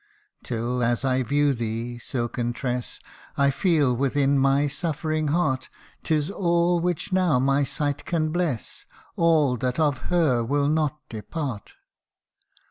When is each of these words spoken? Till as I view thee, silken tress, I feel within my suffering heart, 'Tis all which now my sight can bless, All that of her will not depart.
Till 0.43 0.81
as 0.81 1.05
I 1.05 1.21
view 1.21 1.53
thee, 1.53 1.99
silken 1.99 2.53
tress, 2.53 2.99
I 3.37 3.51
feel 3.51 3.95
within 3.95 4.35
my 4.39 4.65
suffering 4.67 5.27
heart, 5.27 5.69
'Tis 6.01 6.31
all 6.31 6.79
which 6.79 7.13
now 7.13 7.37
my 7.37 7.63
sight 7.63 8.03
can 8.05 8.31
bless, 8.31 8.87
All 9.15 9.57
that 9.57 9.79
of 9.79 9.99
her 10.09 10.43
will 10.43 10.69
not 10.69 10.97
depart. 11.07 11.73